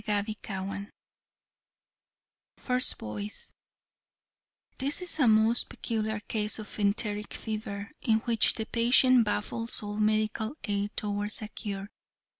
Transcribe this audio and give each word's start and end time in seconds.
CHAPTER 0.03 0.31
XXIII 0.31 0.89
FIRST 2.57 2.97
VOICE: 2.97 3.53
"This 4.79 4.99
is 5.03 5.19
a 5.19 5.27
most 5.27 5.69
peculiar 5.69 6.21
case 6.21 6.57
of 6.57 6.79
enteric 6.79 7.33
fever, 7.33 7.91
in 8.01 8.17
which 8.21 8.55
the 8.55 8.65
patient 8.65 9.23
baffles 9.25 9.83
all 9.83 9.97
medical 9.99 10.55
aid 10.63 10.97
towards 10.97 11.43
a 11.43 11.49
cure. 11.49 11.91